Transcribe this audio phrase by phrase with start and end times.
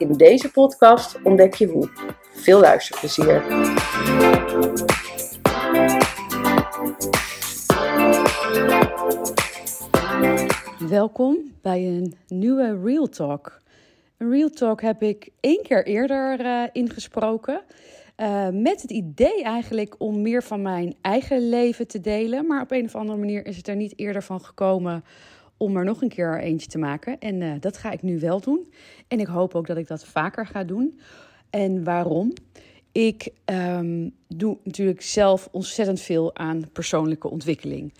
[0.00, 1.88] In deze podcast ontdek je hoe.
[2.32, 3.42] Veel luisterplezier.
[10.88, 13.60] Welkom bij een nieuwe Real Talk.
[14.16, 17.62] Een Real Talk heb ik één keer eerder uh, ingesproken.
[18.16, 22.46] Uh, met het idee eigenlijk om meer van mijn eigen leven te delen.
[22.46, 25.04] Maar op een of andere manier is het er niet eerder van gekomen
[25.60, 27.18] om er nog een keer eentje te maken.
[27.18, 28.72] En uh, dat ga ik nu wel doen.
[29.08, 31.00] En ik hoop ook dat ik dat vaker ga doen.
[31.50, 32.32] En waarom?
[32.92, 37.94] Ik um, doe natuurlijk zelf ontzettend veel aan persoonlijke ontwikkeling.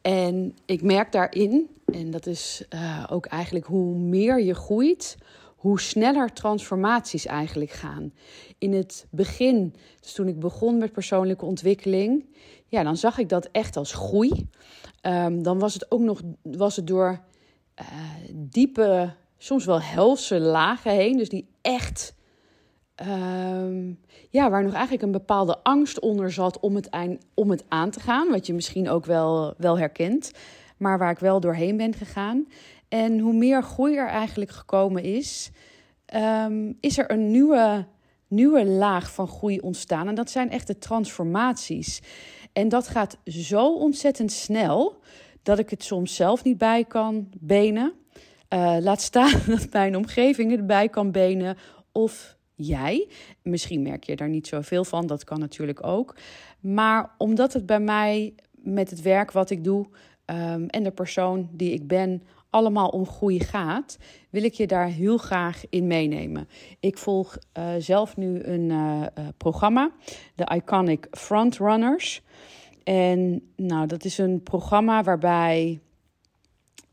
[0.00, 5.16] En ik merk daarin, en dat is uh, ook eigenlijk hoe meer je groeit,
[5.56, 8.12] hoe sneller transformaties eigenlijk gaan.
[8.58, 12.24] In het begin, dus toen ik begon met persoonlijke ontwikkeling,
[12.70, 14.48] ja, dan zag ik dat echt als groei.
[15.02, 17.20] Um, dan was het ook nog was het door
[17.80, 17.86] uh,
[18.34, 21.16] diepe, soms wel helse lagen heen.
[21.16, 22.14] Dus die echt,
[23.06, 27.64] um, ja, waar nog eigenlijk een bepaalde angst onder zat om het, eind, om het
[27.68, 28.28] aan te gaan.
[28.30, 30.32] Wat je misschien ook wel, wel herkent,
[30.76, 32.46] maar waar ik wel doorheen ben gegaan.
[32.88, 35.50] En hoe meer groei er eigenlijk gekomen is,
[36.14, 37.86] um, is er een nieuwe,
[38.28, 40.08] nieuwe laag van groei ontstaan.
[40.08, 42.02] En dat zijn echt de transformaties.
[42.52, 45.00] En dat gaat zo ontzettend snel
[45.42, 47.92] dat ik het soms zelf niet bij kan benen.
[48.54, 51.56] Uh, laat staan dat mijn omgeving het bij kan benen
[51.92, 53.08] of jij.
[53.42, 56.16] Misschien merk je daar niet zoveel van, dat kan natuurlijk ook.
[56.60, 59.86] Maar omdat het bij mij met het werk wat ik doe
[60.26, 63.98] um, en de persoon die ik ben allemaal om groei gaat,
[64.30, 66.48] wil ik je daar heel graag in meenemen.
[66.80, 69.90] Ik volg uh, zelf nu een uh, uh, programma,
[70.34, 72.22] de Iconic Frontrunners.
[72.84, 75.80] En nou, dat is een programma waarbij,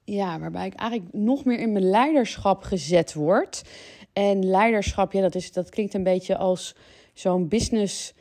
[0.03, 3.61] ja, waarbij ik eigenlijk nog meer in mijn leiderschap gezet word.
[4.13, 6.75] En leiderschap, ja, dat, is, dat klinkt een beetje als
[7.13, 8.13] zo'n business,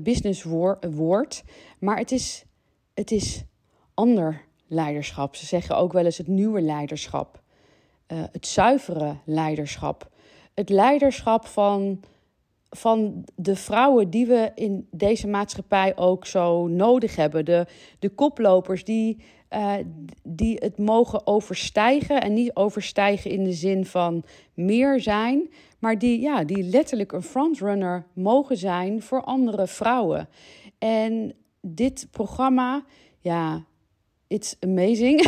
[0.00, 0.42] business
[0.90, 1.42] woord.
[1.78, 2.44] Maar het is,
[2.94, 3.44] het is
[3.94, 5.36] ander leiderschap.
[5.36, 7.40] Ze zeggen ook wel eens het nieuwe leiderschap.
[8.12, 10.10] Uh, het zuivere leiderschap.
[10.54, 12.00] Het leiderschap van,
[12.70, 17.44] van de vrouwen die we in deze maatschappij ook zo nodig hebben.
[17.44, 17.66] De,
[17.98, 19.74] de koplopers die, uh,
[20.22, 22.20] die het mogen overstijgen.
[22.20, 24.24] En niet overstijgen in de zin van
[24.54, 25.50] meer zijn.
[25.78, 30.28] Maar die, ja, die letterlijk een frontrunner mogen zijn voor andere vrouwen.
[30.78, 32.84] En dit programma,
[33.18, 33.64] ja,
[34.28, 35.26] it's amazing.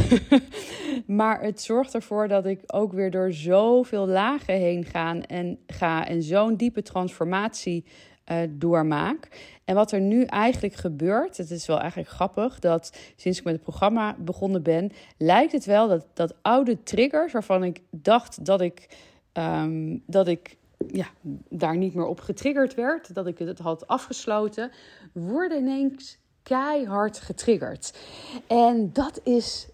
[1.07, 6.07] maar het zorgt ervoor dat ik ook weer door zoveel lagen heen ga en, ga
[6.07, 7.85] en zo'n diepe transformatie
[8.31, 9.29] uh, doormaak.
[9.65, 13.55] En wat er nu eigenlijk gebeurt, het is wel eigenlijk grappig dat sinds ik met
[13.55, 18.61] het programma begonnen ben, lijkt het wel dat, dat oude triggers waarvan ik dacht dat
[18.61, 18.89] ik,
[19.33, 21.07] um, dat ik ja,
[21.49, 24.71] daar niet meer op getriggerd werd, dat ik het had afgesloten,
[25.13, 27.99] worden ineens keihard getriggerd.
[28.47, 29.69] En dat is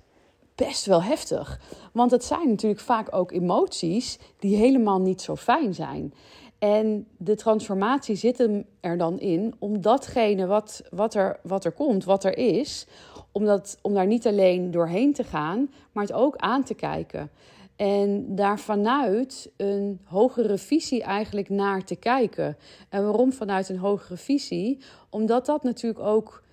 [0.54, 1.60] best wel heftig.
[1.92, 6.14] Want het zijn natuurlijk vaak ook emoties die helemaal niet zo fijn zijn.
[6.58, 11.72] En de transformatie zit hem er dan in om datgene wat, wat, er, wat er
[11.72, 12.86] komt, wat er is,
[13.32, 17.30] om, dat, om daar niet alleen doorheen te gaan, maar het ook aan te kijken.
[17.76, 22.56] En daar vanuit een hogere visie eigenlijk naar te kijken.
[22.88, 24.78] En waarom vanuit een hogere visie?
[25.10, 26.43] Omdat dat natuurlijk ook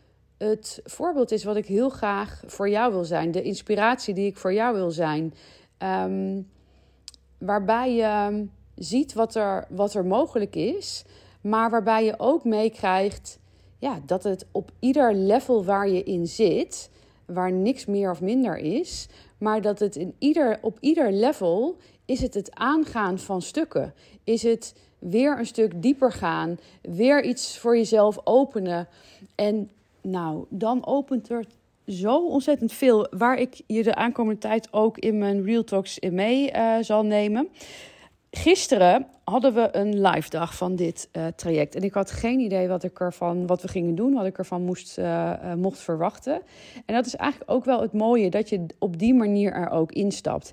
[0.49, 3.31] het voorbeeld is wat ik heel graag voor jou wil zijn.
[3.31, 5.33] De inspiratie die ik voor jou wil zijn.
[5.77, 6.49] Um,
[7.37, 8.45] waarbij je
[8.75, 11.03] ziet wat er, wat er mogelijk is.
[11.41, 13.39] Maar waarbij je ook meekrijgt
[13.79, 16.89] ja, dat het op ieder level waar je in zit,
[17.25, 22.21] waar niks meer of minder is, maar dat het in ieder, op ieder level is
[22.21, 23.93] het het aangaan van stukken.
[24.23, 28.87] Is het weer een stuk dieper gaan, weer iets voor jezelf openen.
[29.35, 29.69] En
[30.01, 31.45] nou, dan opent er
[31.87, 36.13] zo ontzettend veel waar ik je de aankomende tijd ook in mijn Real Talks in
[36.13, 37.49] mee uh, zal nemen.
[38.31, 41.75] Gisteren hadden we een live dag van dit uh, traject.
[41.75, 44.61] En ik had geen idee wat, ik ervan, wat we gingen doen, wat ik ervan
[44.61, 46.41] moest, uh, mocht verwachten.
[46.85, 49.91] En dat is eigenlijk ook wel het mooie, dat je op die manier er ook
[49.91, 50.51] instapt.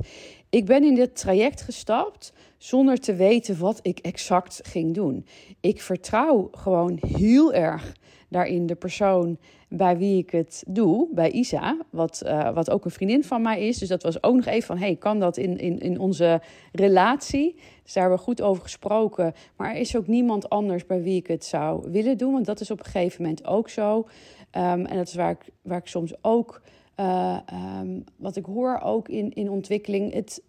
[0.51, 5.27] Ik ben in dit traject gestapt zonder te weten wat ik exact ging doen.
[5.61, 7.93] Ik vertrouw gewoon heel erg
[8.29, 9.39] daarin de persoon
[9.69, 13.67] bij wie ik het doe, bij Isa, wat, uh, wat ook een vriendin van mij
[13.67, 13.79] is.
[13.79, 16.41] Dus dat was ook nog even van, hey, kan dat in, in, in onze
[16.73, 17.55] relatie?
[17.83, 19.35] Dus daar hebben we goed over gesproken.
[19.57, 22.61] Maar er is ook niemand anders bij wie ik het zou willen doen, want dat
[22.61, 23.99] is op een gegeven moment ook zo.
[23.99, 26.63] Um, en dat is waar ik, waar ik soms ook,
[26.97, 27.39] uh,
[27.81, 30.43] um, wat ik hoor ook in, in ontwikkeling, het,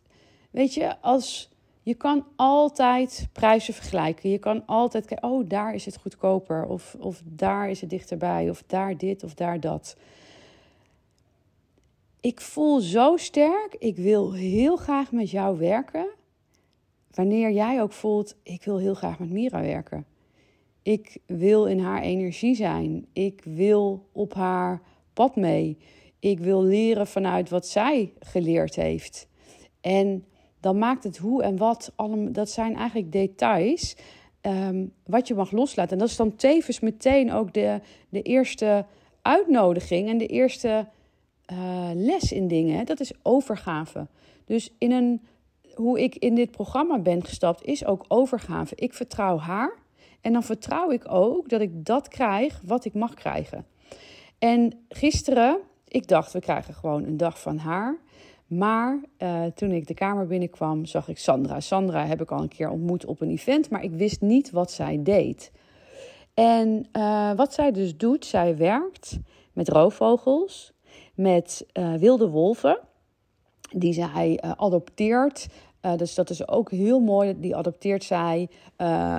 [0.51, 1.49] weet je, als
[1.81, 4.29] je kan altijd prijzen vergelijken.
[4.29, 6.65] Je kan altijd kijken, oh, daar is het goedkoper.
[6.65, 8.49] Of, of daar is het dichterbij.
[8.49, 9.95] Of daar dit of daar dat.
[12.21, 16.07] Ik voel zo sterk, ik wil heel graag met jou werken.
[17.11, 20.05] Wanneer jij ook voelt, ik wil heel graag met Mira werken.
[20.81, 23.05] Ik wil in haar energie zijn.
[23.13, 24.81] Ik wil op haar
[25.13, 25.77] pad mee.
[26.19, 29.27] Ik wil leren vanuit wat zij geleerd heeft.
[29.81, 30.25] En
[30.59, 33.95] dan maakt het hoe en wat, allemaal, dat zijn eigenlijk details
[34.41, 35.91] um, wat je mag loslaten.
[35.91, 37.79] En dat is dan tevens meteen ook de,
[38.09, 38.85] de eerste
[39.21, 40.87] uitnodiging en de eerste
[41.51, 42.85] uh, les in dingen.
[42.85, 44.07] Dat is overgave.
[44.45, 45.21] Dus in een,
[45.73, 48.75] hoe ik in dit programma ben gestapt, is ook overgave.
[48.75, 49.73] Ik vertrouw haar
[50.21, 53.65] en dan vertrouw ik ook dat ik dat krijg wat ik mag krijgen.
[54.39, 57.97] En gisteren, ik dacht, we krijgen gewoon een dag van haar.
[58.49, 61.59] Maar uh, toen ik de kamer binnenkwam, zag ik Sandra.
[61.59, 64.71] Sandra heb ik al een keer ontmoet op een event, maar ik wist niet wat
[64.71, 65.51] zij deed.
[66.33, 69.19] En uh, wat zij dus doet, zij werkt
[69.53, 70.73] met roofvogels,
[71.15, 72.79] met uh, wilde wolven,
[73.71, 75.47] die zij adopteert.
[75.95, 77.39] dus dat is ook heel mooi.
[77.39, 78.49] Die adopteert zij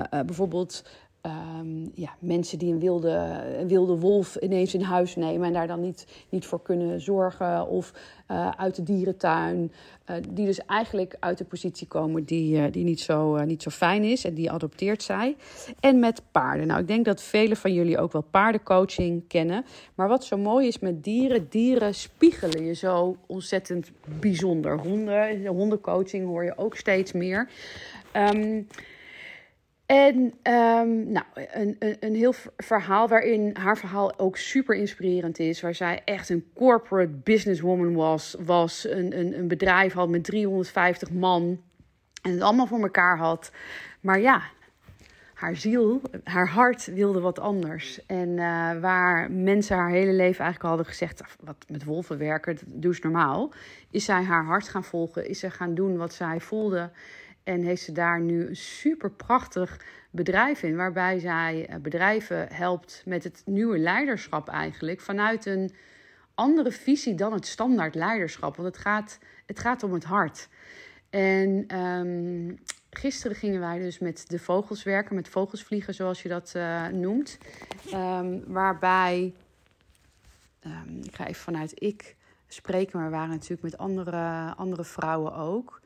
[0.09, 0.83] bijvoorbeeld
[1.25, 5.67] Um, ja, mensen die een wilde, een wilde wolf ineens in huis nemen en daar
[5.67, 7.67] dan niet, niet voor kunnen zorgen.
[7.67, 7.93] Of
[8.31, 9.71] uh, uit de dierentuin,
[10.09, 13.69] uh, die dus eigenlijk uit de positie komen die, uh, die niet, zo, niet zo
[13.69, 15.35] fijn is en die adopteert zij.
[15.79, 16.67] En met paarden.
[16.67, 19.65] Nou, ik denk dat velen van jullie ook wel paardencoaching kennen.
[19.95, 24.79] Maar wat zo mooi is met dieren, dieren spiegelen je zo ontzettend bijzonder.
[24.79, 27.49] Honden, hondencoaching hoor je ook steeds meer.
[28.15, 28.67] Um,
[29.91, 30.15] en
[30.53, 35.61] um, nou, een, een, een heel verhaal waarin haar verhaal ook super inspirerend is.
[35.61, 38.35] Waar zij echt een corporate businesswoman was.
[38.39, 41.61] was een, een, een bedrijf had met 350 man.
[42.21, 43.51] En het allemaal voor elkaar had.
[44.01, 44.41] Maar ja,
[45.33, 48.05] haar ziel, haar hart wilde wat anders.
[48.05, 52.63] En uh, waar mensen haar hele leven eigenlijk hadden gezegd: wat met wolven werken, dat
[52.67, 53.51] doe ze normaal.
[53.89, 55.29] Is zij haar hart gaan volgen?
[55.29, 56.91] Is ze gaan doen wat zij voelde?
[57.43, 59.79] En heeft ze daar nu een super prachtig
[60.11, 65.01] bedrijf in, waarbij zij eh, bedrijven helpt met het nieuwe leiderschap eigenlijk.
[65.01, 65.71] Vanuit een
[66.35, 68.55] andere visie dan het standaard leiderschap.
[68.55, 70.47] Want het gaat, het gaat om het hart.
[71.09, 72.59] En um,
[72.89, 77.37] gisteren gingen wij dus met de vogels werken, met vogelsvliegen zoals je dat uh, noemt.
[77.93, 79.33] Um, waarbij,
[80.65, 82.15] um, ik ga even vanuit ik
[82.47, 85.80] spreken, maar we waren natuurlijk met andere, andere vrouwen ook.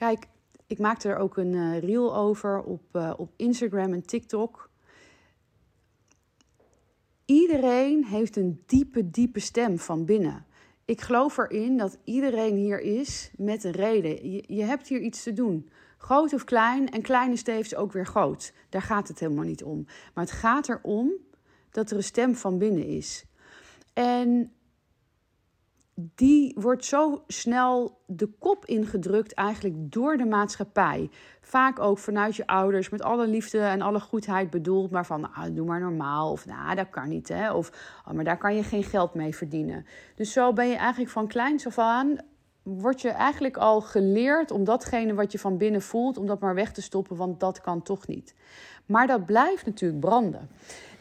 [0.00, 0.26] Kijk,
[0.66, 4.70] ik maakte er ook een uh, reel over op, uh, op Instagram en TikTok.
[7.24, 10.46] Iedereen heeft een diepe, diepe stem van binnen.
[10.84, 14.30] Ik geloof erin dat iedereen hier is met een reden.
[14.54, 15.70] Je, hebt hier iets te doen.
[15.98, 18.52] Groot of klein, en klein is ook weer groot.
[18.68, 19.84] Daar gaat het helemaal niet om.
[20.14, 21.12] Maar het gaat erom
[21.70, 23.24] dat er een stem van binnen is.
[23.92, 24.52] En
[26.14, 31.10] die wordt zo snel de kop ingedrukt eigenlijk door de maatschappij.
[31.40, 35.54] Vaak ook vanuit je ouders met alle liefde en alle goedheid bedoeld, maar van nou,
[35.54, 37.70] doe maar normaal of nou, dat kan niet hè, of
[38.06, 39.86] oh, maar daar kan je geen geld mee verdienen.
[40.14, 42.18] Dus zo ben je eigenlijk van kleins af aan
[42.62, 46.54] word je eigenlijk al geleerd om datgene wat je van binnen voelt, om dat maar
[46.54, 48.34] weg te stoppen, want dat kan toch niet.
[48.86, 50.48] Maar dat blijft natuurlijk branden.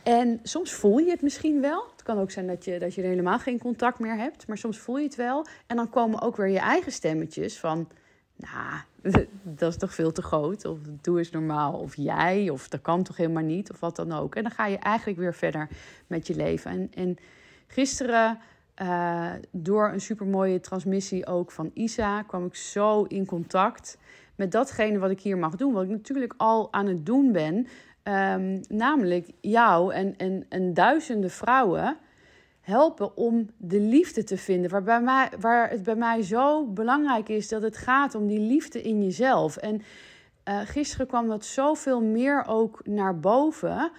[0.04, 1.88] En soms voel je het misschien wel.
[1.92, 4.48] Het kan ook zijn dat je, dat je helemaal geen contact meer hebt.
[4.48, 5.46] Maar soms voel je het wel.
[5.68, 7.88] En dan komen ook weer je eigen stemmetjes van...
[8.36, 8.82] Nou,
[9.44, 10.66] dat is toch veel te groot.
[10.66, 11.74] Of doe eens normaal.
[11.74, 12.50] Of jij.
[12.50, 13.72] Of dat kan toch helemaal niet.
[13.72, 14.36] Of wat dan ook.
[14.36, 15.68] En dan ga je eigenlijk weer verder
[16.08, 16.72] met je leven.
[16.72, 17.18] En, en
[17.68, 18.40] gisteren...
[18.82, 23.98] Uh, door een supermooie transmissie ook van Isa kwam ik zo in contact
[24.36, 25.74] met datgene wat ik hier mag doen.
[25.74, 27.68] Wat ik natuurlijk al aan het doen ben.
[28.10, 31.98] Um, namelijk jou en, en, en duizenden vrouwen
[32.62, 34.72] helpen om de liefde te vinden.
[34.72, 38.40] Waar, bij mij, waar het bij mij zo belangrijk is dat het gaat om die
[38.40, 39.58] liefde in jezelf.
[39.58, 39.82] En
[40.50, 43.92] uh, gisteren kwam dat zoveel meer ook naar boven.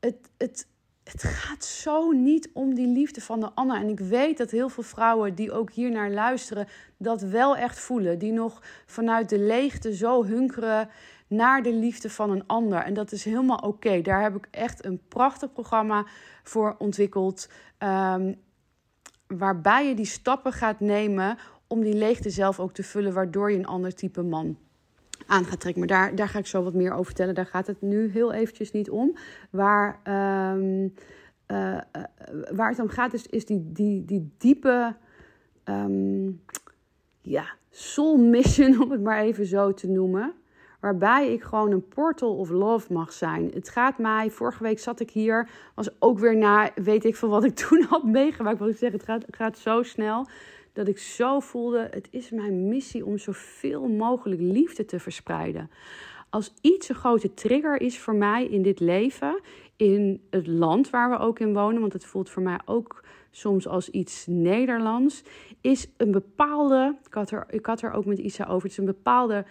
[0.00, 0.66] Het, het,
[1.04, 3.76] het gaat zo niet om die liefde van de ander.
[3.76, 7.78] En ik weet dat heel veel vrouwen die ook hier naar luisteren, dat wel echt
[7.78, 8.18] voelen.
[8.18, 10.88] Die nog vanuit de leegte zo hunkeren
[11.28, 12.78] naar de liefde van een ander.
[12.78, 14.00] En dat is helemaal oké.
[14.00, 16.06] Daar heb ik echt een prachtig programma
[16.42, 17.48] voor ontwikkeld.
[17.78, 18.36] Um,
[19.26, 23.58] waarbij je die stappen gaat nemen om die leegte zelf ook te vullen, waardoor je
[23.58, 24.58] een ander type man
[25.26, 25.86] aan gaat trekken.
[25.86, 27.34] Maar daar, daar ga ik zo wat meer over vertellen.
[27.34, 29.16] Daar gaat het nu heel eventjes niet om.
[29.50, 30.00] Waar,
[30.54, 30.94] um,
[31.46, 31.78] uh,
[32.52, 34.96] waar het om gaat is, is die, die, die diepe
[35.64, 36.42] um,
[37.20, 40.34] ja, soul mission, om het maar even zo te noemen
[40.80, 43.50] waarbij ik gewoon een portal of love mag zijn.
[43.54, 47.28] Het gaat mij, vorige week zat ik hier, was ook weer na, weet ik van
[47.28, 48.58] wat ik toen had meegemaakt.
[48.58, 50.26] Wat ik zeg, het gaat, gaat zo snel
[50.76, 55.70] dat ik zo voelde, het is mijn missie om zoveel mogelijk liefde te verspreiden.
[56.30, 59.40] Als iets een grote trigger is voor mij in dit leven,
[59.76, 63.68] in het land waar we ook in wonen, want het voelt voor mij ook soms
[63.68, 65.22] als iets Nederlands,
[65.60, 68.78] is een bepaalde, ik had er, ik had er ook met Isa over, het is
[68.78, 69.44] een bepaalde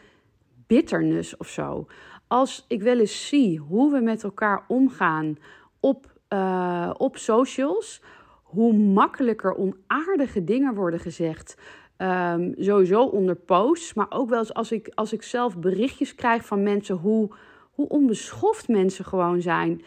[0.67, 1.87] bitterness of zo.
[2.27, 5.37] Als ik wel eens zie hoe we met elkaar omgaan
[5.79, 8.01] op, uh, op socials,
[8.43, 11.57] hoe makkelijker onaardige dingen worden gezegd.
[11.97, 16.45] Um, sowieso onder posts, maar ook wel eens als ik, als ik zelf berichtjes krijg
[16.45, 17.29] van mensen, hoe,
[17.71, 19.81] hoe onbeschoft mensen gewoon zijn.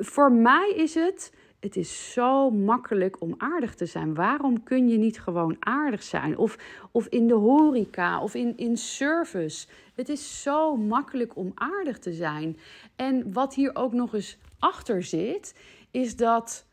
[0.00, 1.32] Voor mij is het
[1.66, 4.14] het is zo makkelijk om aardig te zijn.
[4.14, 6.38] Waarom kun je niet gewoon aardig zijn?
[6.38, 6.58] Of,
[6.90, 9.66] of in de horeca of in, in service.
[9.94, 12.58] Het is zo makkelijk om aardig te zijn.
[12.96, 15.54] En wat hier ook nog eens achter zit,
[15.90, 16.66] is dat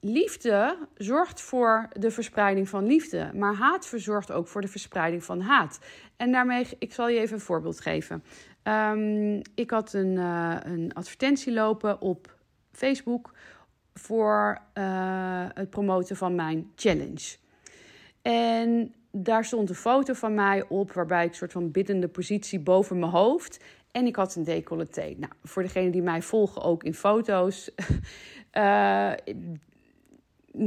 [0.00, 5.40] liefde zorgt voor de verspreiding van liefde, maar haat verzorgt ook voor de verspreiding van
[5.40, 5.78] haat.
[6.16, 8.24] En daarmee, ik zal je even een voorbeeld geven.
[8.62, 12.34] Um, ik had een, uh, een advertentie lopen op
[12.72, 13.32] Facebook
[13.98, 17.36] voor uh, het promoten van mijn challenge.
[18.22, 22.60] En daar stond een foto van mij op, waarbij ik een soort van biddende positie
[22.60, 23.64] boven mijn hoofd.
[23.92, 25.14] En ik had een decolleté.
[25.16, 27.70] Nou, voor degenen die mij volgen ook in foto's.
[28.52, 29.12] uh,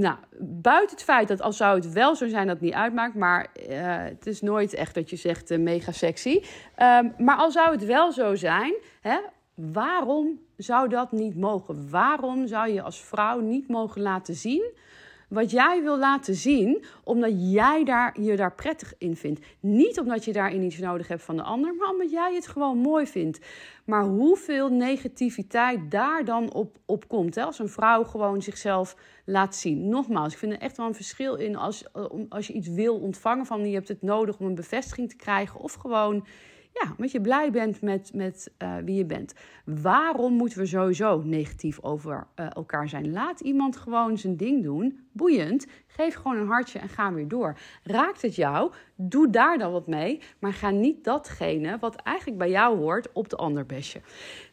[0.04, 3.16] nou, buiten het feit dat als zou het wel zo zijn dat het niet uitmaakt,
[3.16, 6.44] maar uh, het is nooit echt dat je zegt mega sexy.
[6.78, 9.18] Um, maar al zou het wel zo zijn, hè,
[9.72, 11.90] waarom zou dat niet mogen?
[11.90, 14.72] Waarom zou je als vrouw niet mogen laten zien
[15.30, 19.46] wat jij wil laten zien, omdat jij daar, je daar prettig in vindt?
[19.60, 22.78] Niet omdat je daarin iets nodig hebt van de ander, maar omdat jij het gewoon
[22.78, 23.40] mooi vindt.
[23.86, 27.44] Maar hoeveel negativiteit daar dan op, op komt, hè?
[27.44, 29.90] als een vrouw gewoon zichzelf laat zien.
[29.90, 31.84] Nogmaals, ik vind er echt wel een verschil in als,
[32.30, 35.60] als je iets wil ontvangen van je hebt het nodig om een bevestiging te krijgen,
[35.60, 36.26] of gewoon
[36.74, 39.34] ja, omdat je blij bent met, met uh, wie je bent.
[39.66, 43.12] Waarom moeten we sowieso negatief over uh, elkaar zijn?
[43.12, 45.08] Laat iemand gewoon zijn ding doen.
[45.12, 45.68] Boeiend.
[45.88, 47.58] Geef gewoon een hartje en ga weer door.
[47.84, 48.72] Raakt het jou?
[48.96, 50.22] Doe daar dan wat mee.
[50.40, 54.02] Maar ga niet datgene wat eigenlijk bij jou hoort op de ander bestje.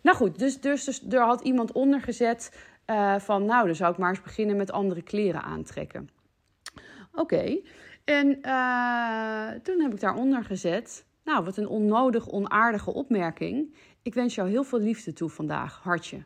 [0.03, 3.45] Nou goed, dus, dus, dus er had iemand onder gezet uh, van...
[3.45, 6.09] nou, dan zou ik maar eens beginnen met andere kleren aantrekken.
[7.13, 7.61] Oké.
[8.05, 8.41] En
[9.63, 11.06] toen heb ik daaronder gezet...
[11.27, 13.75] Nou, wat een onnodig onaardige opmerking.
[14.03, 16.25] Ik wens jou heel veel liefde toe vandaag, hartje.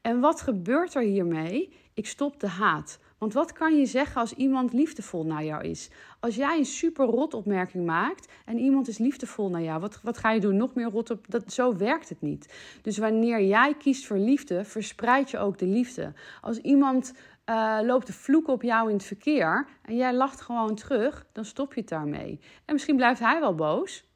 [0.00, 1.72] En wat gebeurt er hiermee?
[1.94, 2.98] Ik stop de haat.
[3.18, 5.90] Want wat kan je zeggen als iemand liefdevol naar jou is?
[6.20, 10.18] Als jij een super rot opmerking maakt en iemand is liefdevol naar jou, wat, wat
[10.18, 10.56] ga je doen?
[10.56, 11.24] Nog meer rot op?
[11.28, 12.54] Dat, zo werkt het niet.
[12.82, 16.12] Dus wanneer jij kiest voor liefde, verspreid je ook de liefde.
[16.40, 17.12] Als iemand
[17.50, 21.44] uh, loopt de vloek op jou in het verkeer en jij lacht gewoon terug, dan
[21.44, 22.40] stop je het daarmee.
[22.64, 24.06] En misschien blijft hij wel boos,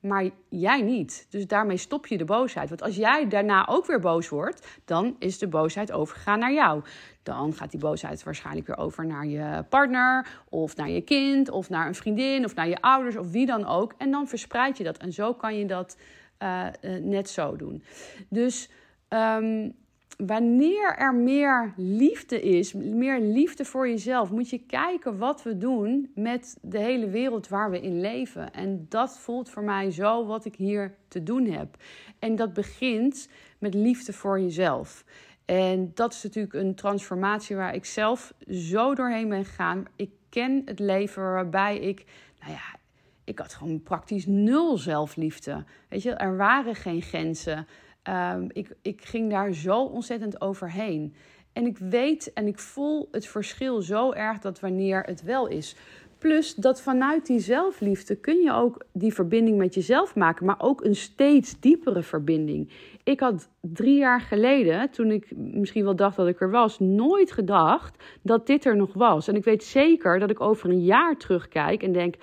[0.00, 1.26] maar jij niet.
[1.30, 2.68] Dus daarmee stop je de boosheid.
[2.68, 6.82] Want als jij daarna ook weer boos wordt, dan is de boosheid overgegaan naar jou.
[7.22, 11.68] Dan gaat die boosheid waarschijnlijk weer over naar je partner, of naar je kind, of
[11.68, 13.94] naar een vriendin, of naar je ouders, of wie dan ook.
[13.98, 14.96] En dan verspreid je dat.
[14.96, 15.98] En zo kan je dat
[16.42, 17.82] uh, uh, net zo doen.
[18.28, 18.70] Dus.
[19.08, 19.74] Um,
[20.16, 26.10] wanneer er meer liefde is, meer liefde voor jezelf, moet je kijken wat we doen
[26.14, 28.52] met de hele wereld waar we in leven.
[28.52, 31.76] En dat voelt voor mij zo wat ik hier te doen heb.
[32.18, 35.04] En dat begint met liefde voor jezelf.
[35.44, 39.84] En dat is natuurlijk een transformatie waar ik zelf zo doorheen ben gegaan.
[39.96, 42.04] Ik ken het leven waarbij ik,
[42.40, 42.78] nou ja,
[43.24, 45.64] ik had gewoon praktisch nul zelfliefde.
[45.88, 47.66] Weet je, er waren geen grenzen.
[48.08, 51.14] Um, ik, ik ging daar zo ontzettend overheen.
[51.52, 55.76] En ik weet en ik voel het verschil zo erg dat wanneer het wel is.
[56.18, 60.84] Plus dat vanuit die zelfliefde kun je ook die verbinding met jezelf maken, maar ook
[60.84, 62.70] een steeds diepere verbinding.
[63.04, 67.32] Ik had drie jaar geleden, toen ik misschien wel dacht dat ik er was, nooit
[67.32, 69.28] gedacht dat dit er nog was.
[69.28, 72.14] En ik weet zeker dat ik over een jaar terugkijk en denk: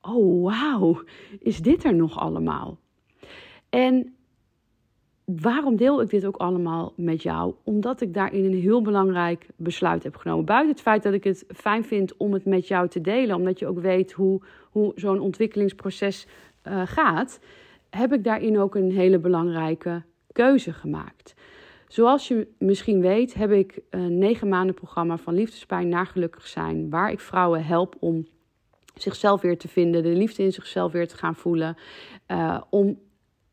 [0.00, 1.02] oh wauw,
[1.38, 2.78] is dit er nog allemaal?
[3.68, 4.14] En
[5.24, 7.54] waarom deel ik dit ook allemaal met jou?
[7.62, 10.44] Omdat ik daarin een heel belangrijk besluit heb genomen.
[10.44, 13.58] Buiten het feit dat ik het fijn vind om het met jou te delen, omdat
[13.58, 14.40] je ook weet hoe,
[14.70, 16.26] hoe zo'n ontwikkelingsproces
[16.68, 17.40] uh, gaat,
[17.90, 20.02] heb ik daarin ook een hele belangrijke
[20.32, 21.34] keuze gemaakt.
[21.88, 26.90] Zoals je misschien weet, heb ik een negen maanden programma van liefdespijn naar gelukkig zijn,
[26.90, 28.26] waar ik vrouwen help om
[28.94, 31.76] zichzelf weer te vinden, de liefde in zichzelf weer te gaan voelen,
[32.28, 32.98] uh, om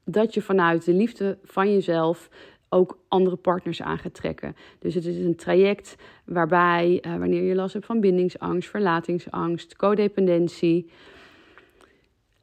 [0.06, 2.30] dat je vanuit de liefde van jezelf
[2.70, 4.56] ook andere partners aan gaat trekken.
[4.80, 10.90] Dus het is een traject waarbij, uh, wanneer je last hebt van bindingsangst, verlatingsangst, codependentie,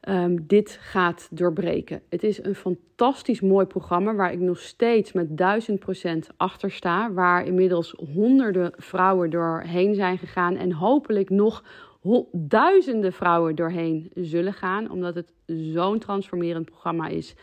[0.09, 2.01] um, dit gaat doorbreken.
[2.09, 7.13] Het is een fantastisch mooi programma waar ik nog steeds met duizend procent achter sta.
[7.13, 11.63] Waar inmiddels honderden vrouwen doorheen zijn gegaan en hopelijk nog
[12.31, 17.35] duizenden vrouwen doorheen zullen gaan, omdat het zo'n transformerend programma is,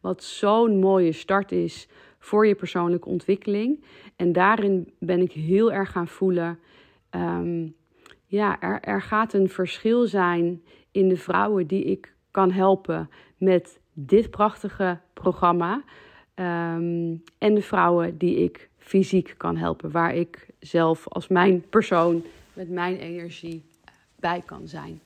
[0.00, 3.84] wat zo'n mooie start is voor je persoonlijke ontwikkeling.
[4.16, 6.58] En daarin ben ik heel erg gaan voelen,
[7.10, 7.74] um,
[8.26, 13.80] ja, er, er gaat een verschil zijn in de vrouwen die ik kan helpen met
[13.92, 15.82] dit prachtige programma.
[16.34, 22.22] Um, en de vrouwen die ik fysiek kan helpen, waar ik zelf als mijn persoon
[22.52, 23.64] met mijn energie
[24.24, 25.00] bij kan zijn.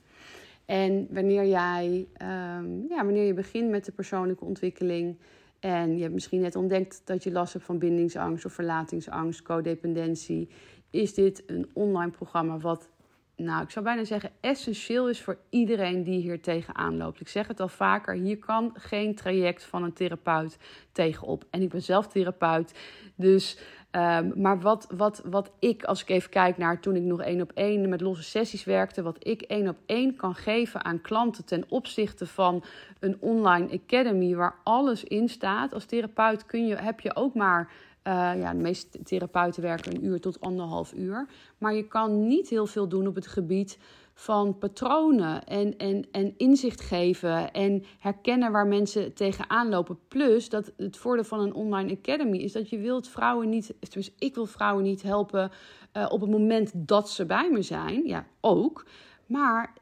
[0.65, 5.17] En wanneer jij, um, ja, wanneer je begint met de persoonlijke ontwikkeling
[5.59, 10.49] en je hebt misschien net ontdekt dat je last hebt van bindingsangst of verlatingsangst, codependentie,
[10.89, 12.89] is dit een online programma wat,
[13.35, 17.21] nou, ik zou bijna zeggen, essentieel is voor iedereen die hier tegenaan loopt.
[17.21, 20.57] Ik zeg het al vaker, hier kan geen traject van een therapeut
[20.91, 21.45] tegenop.
[21.49, 22.73] En ik ben zelf therapeut,
[23.15, 23.59] dus
[23.91, 27.41] Um, maar wat, wat, wat ik, als ik even kijk naar toen ik nog één
[27.41, 31.45] op één met losse sessies werkte, wat ik één op één kan geven aan klanten
[31.45, 32.63] ten opzichte van
[32.99, 35.73] een online academy waar alles in staat.
[35.73, 37.71] Als therapeut kun je, heb je ook maar
[38.03, 41.27] uh, ja, de meeste therapeuten werken een uur tot anderhalf uur.
[41.57, 43.77] Maar je kan niet heel veel doen op het gebied
[44.19, 49.99] van patronen en, en, en inzicht geven en herkennen waar mensen tegenaan lopen.
[50.07, 54.11] Plus dat het voordeel van een online academy is dat je wilt vrouwen niet, dus
[54.17, 55.51] ik wil vrouwen niet helpen
[55.97, 58.07] uh, op het moment dat ze bij me zijn.
[58.07, 58.85] Ja, ook.
[59.29, 59.73] Maar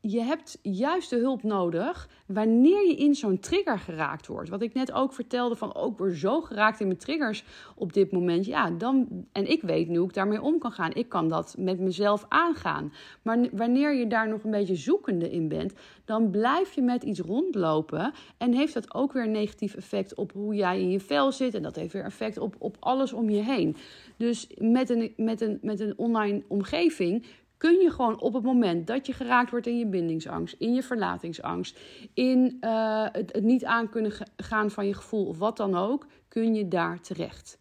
[0.00, 4.48] je hebt juist de hulp nodig wanneer je in zo'n trigger geraakt wordt.
[4.48, 8.12] Wat ik net ook vertelde van ook weer zo geraakt in mijn triggers op dit
[8.12, 8.46] moment.
[8.46, 10.94] Ja, dan en ik weet nu hoe ik daarmee om kan gaan.
[10.94, 12.92] Ik kan dat met mezelf aangaan.
[13.22, 15.72] Maar wanneer je daar nog een beetje zoekende in bent,
[16.04, 20.32] dan blijf je met iets rondlopen en heeft dat ook weer een negatief effect op
[20.32, 23.30] hoe jij in je vel zit en dat heeft weer effect op op alles om
[23.30, 23.76] je heen.
[24.16, 27.24] Dus met een met een met een online omgeving
[27.62, 30.82] kun je gewoon op het moment dat je geraakt wordt in je bindingsangst, in je
[30.82, 31.78] verlatingsangst,
[32.14, 36.54] in uh, het, niet aan kunnen gaan van je gevoel of wat dan ook, kun
[36.54, 37.58] je daar terecht.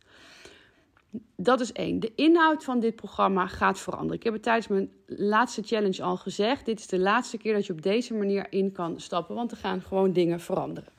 [1.35, 1.99] Dat is één.
[1.99, 4.17] De inhoud van dit programma gaat veranderen.
[4.17, 6.65] Ik heb het tijdens mijn laatste challenge al gezegd.
[6.65, 9.57] Dit is de laatste keer dat je op deze manier in kan stappen, want er
[9.57, 10.89] gaan gewoon dingen veranderen.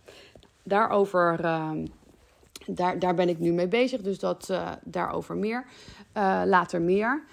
[0.62, 1.44] Daarover.
[1.44, 1.70] Uh,
[2.66, 5.64] daar, daar ben ik nu mee bezig, dus dat, uh, daarover meer.
[6.16, 7.24] Uh, later meer.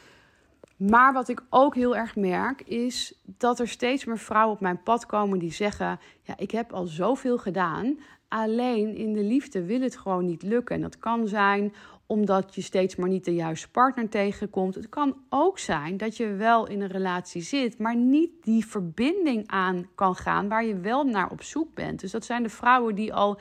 [0.79, 4.83] Maar wat ik ook heel erg merk, is dat er steeds meer vrouwen op mijn
[4.83, 7.99] pad komen die zeggen: Ja, ik heb al zoveel gedaan.
[8.27, 10.75] Alleen in de liefde wil het gewoon niet lukken.
[10.75, 11.73] En dat kan zijn
[12.05, 14.75] omdat je steeds maar niet de juiste partner tegenkomt.
[14.75, 19.47] Het kan ook zijn dat je wel in een relatie zit, maar niet die verbinding
[19.47, 21.99] aan kan gaan waar je wel naar op zoek bent.
[21.99, 23.39] Dus dat zijn de vrouwen die al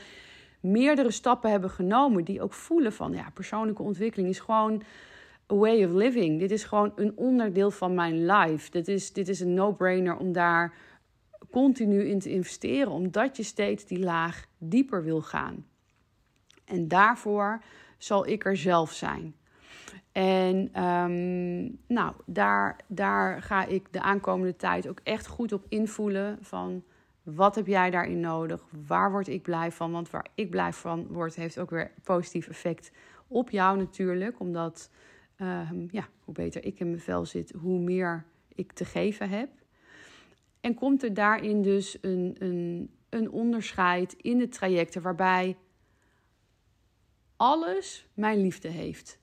[0.61, 4.83] meerdere stappen hebben genomen, die ook voelen van ja, persoonlijke ontwikkeling is gewoon
[5.57, 6.39] way of living.
[6.39, 8.71] Dit is gewoon een onderdeel van mijn life.
[8.71, 10.75] Dit is, dit is een no-brainer om daar
[11.51, 15.67] continu in te investeren, omdat je steeds die laag dieper wil gaan.
[16.65, 17.63] En daarvoor
[17.99, 19.35] zal ik er zelf zijn.
[20.13, 26.39] En um, nou, daar, daar ga ik de aankomende tijd ook echt goed op invoelen
[26.41, 26.83] van
[27.23, 28.65] wat heb jij daarin nodig?
[28.87, 29.93] Waar word ik blij van?
[29.93, 32.93] Want waar ik blij van word, heeft ook weer positief effect
[33.27, 34.41] op jou natuurlijk.
[34.41, 34.91] Omdat
[35.39, 38.25] Ehm, ja, hoe beter ik in mijn vel zit, hoe meer
[38.55, 39.49] ik te geven heb.
[40.61, 45.57] En komt er daarin dus een, een, een onderscheid in de trajecten waarbij
[47.37, 49.19] alles mijn liefde heeft.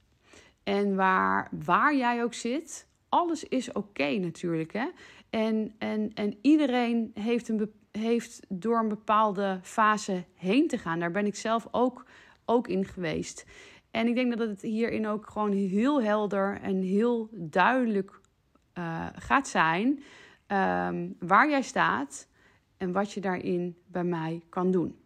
[0.64, 4.74] En waar, waar jij ook zit, alles is oké natuurlijk.
[4.74, 4.88] Hè?
[5.30, 11.00] En, en, en iedereen heeft, een, heeft door een bepaalde fase heen te gaan.
[11.00, 12.06] Daar ben ik zelf ook,
[12.46, 13.46] ook in geweest.
[13.96, 18.20] En ik denk dat het hierin ook gewoon heel helder en heel duidelijk
[18.78, 19.88] uh, gaat zijn
[20.48, 22.28] um, waar jij staat
[22.78, 25.00] en wat je daarin bij mij kan doen.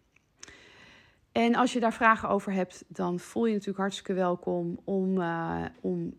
[1.32, 5.66] En als je daar vragen over hebt, dan voel je natuurlijk hartstikke welkom om, uh,
[5.82, 6.14] om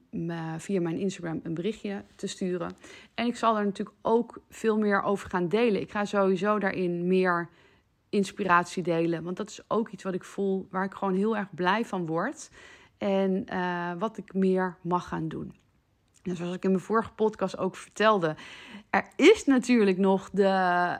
[0.56, 2.76] via mijn Instagram een berichtje te sturen.
[3.14, 5.80] En ik zal er natuurlijk ook veel meer over gaan delen.
[5.80, 7.48] Ik ga sowieso daarin meer
[8.11, 9.23] inspiratie delen.
[9.23, 12.07] Want dat is ook iets wat ik voel, waar ik gewoon heel erg blij van
[12.07, 12.51] word.
[12.99, 15.55] En uh, wat ik meer mag gaan doen.
[16.23, 18.37] En zoals ik in mijn vorige podcast ook vertelde,
[18.90, 20.42] er is natuurlijk nog de,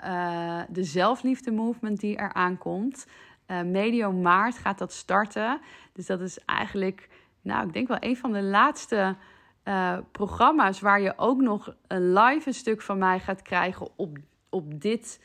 [0.05, 3.07] uh, de zelfliefde movement die eraan komt.
[3.47, 5.61] Uh, medio maart gaat dat starten.
[5.93, 7.09] Dus dat is eigenlijk,
[7.43, 9.17] nou, ik denk wel een van de laatste
[10.13, 14.19] programma's waar je ook nog een live een stuk van mij gaat krijgen op,
[14.49, 15.21] op dit,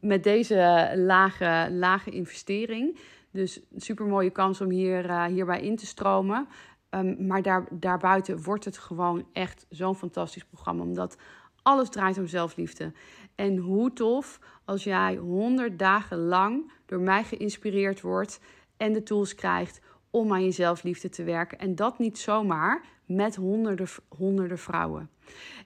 [0.00, 2.98] met deze lage, lage investering.
[3.30, 6.48] Dus een super mooie kans om hier, uh, hierbij in te stromen.
[6.90, 10.82] Um, maar daar, daarbuiten wordt het gewoon echt zo'n fantastisch programma.
[10.82, 11.16] Omdat
[11.62, 12.92] alles draait om zelfliefde.
[13.34, 18.40] En hoe tof als jij 100 dagen lang door mij geïnspireerd wordt
[18.76, 19.80] en de tools krijgt
[20.10, 21.58] om aan je zelfliefde te werken.
[21.58, 25.10] En dat niet zomaar met honderden, honderden vrouwen.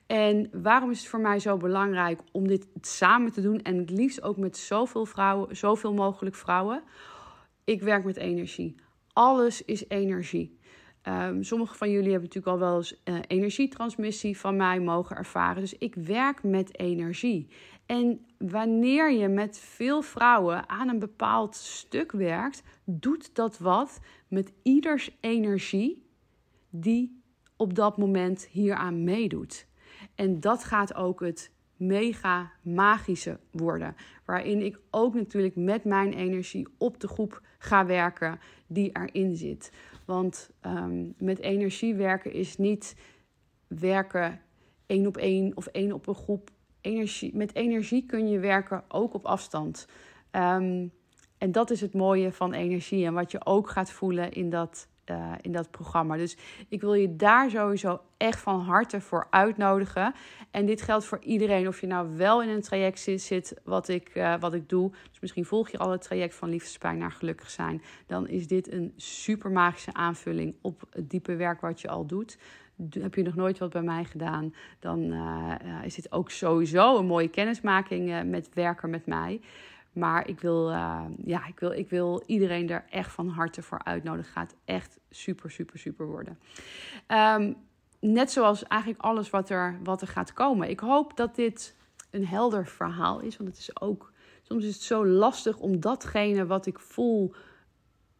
[0.07, 3.91] En waarom is het voor mij zo belangrijk om dit samen te doen en het
[3.91, 6.83] liefst ook met zoveel vrouwen, zoveel mogelijk vrouwen?
[7.65, 8.75] Ik werk met energie.
[9.13, 10.59] Alles is energie.
[11.03, 15.61] Um, sommige van jullie hebben natuurlijk al wel eens uh, energietransmissie van mij mogen ervaren.
[15.61, 17.49] Dus ik werk met energie.
[17.87, 24.53] En wanneer je met veel vrouwen aan een bepaald stuk werkt, doet dat wat met
[24.63, 26.03] ieders energie
[26.71, 27.23] die
[27.57, 29.67] op dat moment hieraan meedoet.
[30.17, 33.97] En dat gaat ook het mega magische worden.
[34.25, 39.73] Waarin ik ook natuurlijk met mijn energie op de groep ga werken die erin zit.
[40.05, 42.97] Want um, met energie werken is niet
[43.67, 44.41] werken
[44.87, 46.51] één op één of één op een groep.
[46.81, 49.89] Energie, met energie kun je werken ook op afstand.
[50.33, 50.93] Um,
[51.39, 54.89] en dat is het mooie van energie en wat je ook gaat voelen in dat
[55.11, 56.17] uh, in dat programma.
[56.17, 56.37] Dus
[56.69, 60.15] ik wil je daar sowieso echt van harte voor uitnodigen.
[60.51, 64.11] En dit geldt voor iedereen, of je nou wel in een traject zit, wat, ik,
[64.15, 64.91] uh, wat ik doe.
[65.11, 67.83] Dus misschien volg je al het traject van liefdespijn naar gelukkig zijn.
[68.07, 72.39] Dan is dit een super magische aanvulling op het diepe werk wat je al doet.
[72.91, 77.07] Heb je nog nooit wat bij mij gedaan, dan uh, is dit ook sowieso een
[77.07, 79.41] mooie kennismaking met werken met mij.
[79.97, 83.85] Maar ik wil, uh, ja, ik, wil, ik wil iedereen er echt van harte voor
[83.85, 84.33] uitnodigen.
[84.33, 86.39] Gaat echt super, super, super worden.
[87.09, 87.57] Um,
[88.01, 90.71] net zoals eigenlijk alles wat er, wat er gaat komen.
[90.71, 91.77] Ik hoop dat dit
[92.11, 93.37] een helder verhaal is.
[93.37, 97.35] Want het is ook, soms is het zo lastig om datgene wat ik voel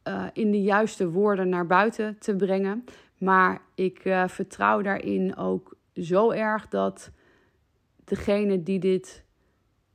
[0.05, 2.85] uh, in de juiste woorden naar buiten te brengen.
[3.19, 7.11] Maar ik uh, vertrouw daarin ook zo erg dat
[8.05, 9.25] degene die dit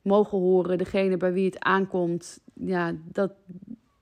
[0.02, 3.34] mogen horen, degene bij wie het aankomt, ja, dat